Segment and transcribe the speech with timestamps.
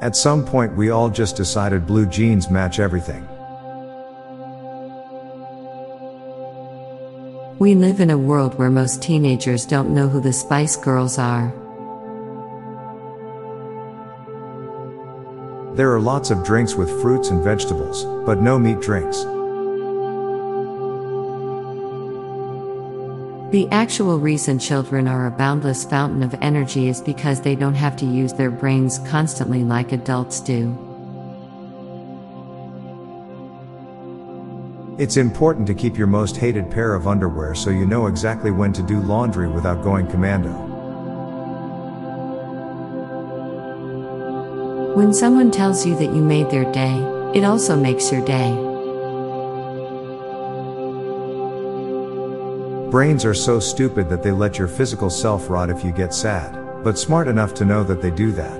[0.00, 3.28] At some point, we all just decided blue jeans match everything.
[7.58, 11.52] We live in a world where most teenagers don't know who the Spice Girls are.
[15.74, 19.24] There are lots of drinks with fruits and vegetables, but no meat drinks.
[23.50, 27.96] The actual reason children are a boundless fountain of energy is because they don't have
[27.96, 30.76] to use their brains constantly like adults do.
[34.98, 38.74] It's important to keep your most hated pair of underwear so you know exactly when
[38.74, 40.52] to do laundry without going commando.
[44.94, 46.98] When someone tells you that you made their day,
[47.34, 48.67] it also makes your day.
[52.90, 56.54] Brains are so stupid that they let your physical self rot if you get sad,
[56.82, 58.58] but smart enough to know that they do that.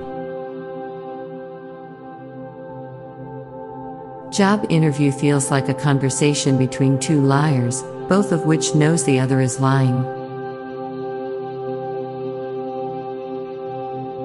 [4.31, 9.41] Job interview feels like a conversation between two liars, both of which knows the other
[9.41, 10.03] is lying.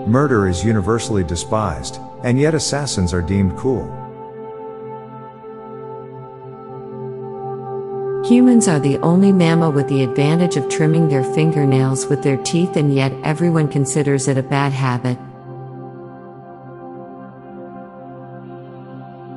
[0.05, 4.02] Murder is universally despised, and yet assassins are deemed cool.
[8.25, 12.77] Humans are the only mammal with the advantage of trimming their fingernails with their teeth,
[12.77, 15.17] and yet everyone considers it a bad habit.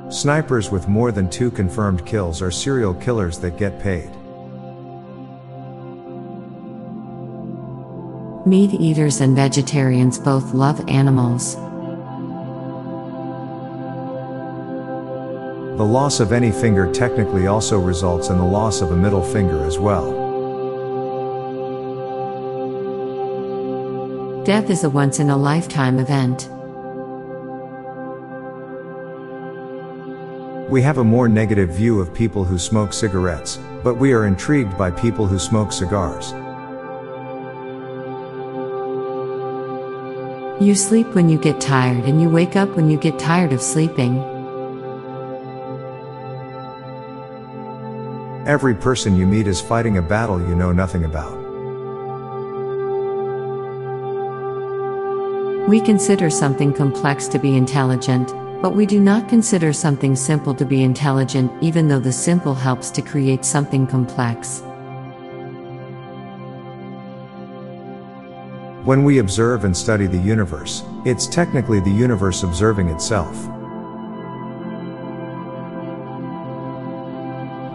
[0.08, 4.08] Snipers with more than two confirmed kills are serial killers that get paid.
[8.46, 11.56] Meat eaters and vegetarians both love animals.
[15.76, 19.62] The loss of any finger technically also results in the loss of a middle finger
[19.62, 20.24] as well.
[24.44, 26.48] Death is a once in a lifetime event.
[30.70, 34.78] We have a more negative view of people who smoke cigarettes, but we are intrigued
[34.78, 36.32] by people who smoke cigars.
[40.58, 43.60] You sleep when you get tired, and you wake up when you get tired of
[43.60, 44.35] sleeping.
[48.46, 51.36] Every person you meet is fighting a battle you know nothing about.
[55.68, 60.64] We consider something complex to be intelligent, but we do not consider something simple to
[60.64, 64.60] be intelligent, even though the simple helps to create something complex.
[68.84, 73.55] When we observe and study the universe, it's technically the universe observing itself.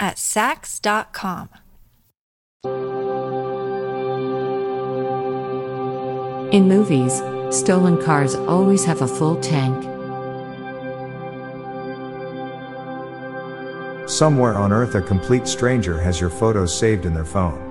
[0.00, 1.48] at Saks.com.
[6.52, 9.84] In movies, stolen cars always have a full tank.
[14.08, 17.68] Somewhere on earth, a complete stranger has your photos saved in their phone.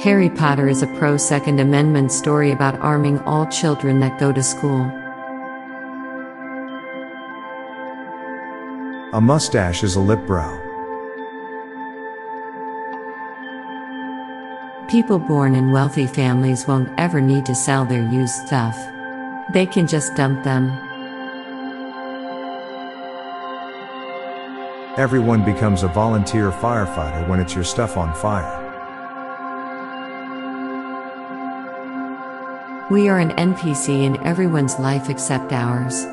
[0.00, 4.42] Harry Potter is a pro Second Amendment story about arming all children that go to
[4.42, 4.90] school.
[9.14, 10.52] A mustache is a lip brow.
[14.86, 18.76] People born in wealthy families won't ever need to sell their used stuff.
[19.54, 20.68] They can just dump them.
[24.98, 28.66] Everyone becomes a volunteer firefighter when it's your stuff on fire.
[32.90, 36.04] We are an NPC in everyone's life except ours.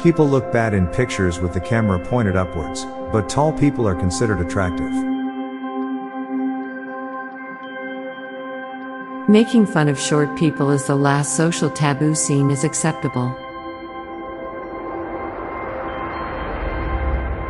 [0.00, 4.40] People look bad in pictures with the camera pointed upwards, but tall people are considered
[4.40, 4.92] attractive.
[9.28, 13.36] Making fun of short people is the last social taboo seen as acceptable.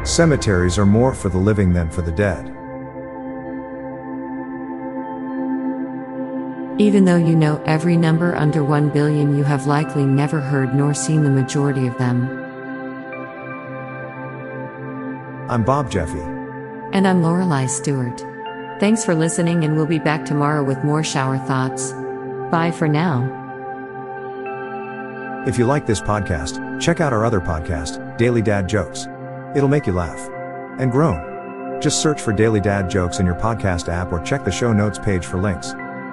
[0.04, 2.48] Cemeteries are more for the living than for the dead.
[6.78, 10.94] Even though you know every number under 1 billion, you have likely never heard nor
[10.94, 12.28] seen the majority of them.
[15.50, 16.20] I'm Bob Jeffy.
[16.92, 18.24] And I'm Lorelei Stewart.
[18.78, 21.92] Thanks for listening, and we'll be back tomorrow with more shower thoughts.
[22.52, 23.26] Bye for now.
[25.48, 29.08] If you like this podcast, check out our other podcast, Daily Dad Jokes.
[29.56, 30.20] It'll make you laugh
[30.78, 31.80] and groan.
[31.80, 35.00] Just search for Daily Dad Jokes in your podcast app or check the show notes
[35.00, 35.74] page for links.